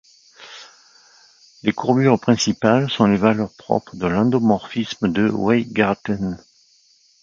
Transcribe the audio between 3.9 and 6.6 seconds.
de l'endomorphisme de Weingarten.